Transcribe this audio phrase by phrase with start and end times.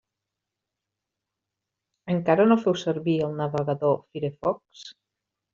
[2.15, 4.85] Encara no feu servir el navegador Firefox?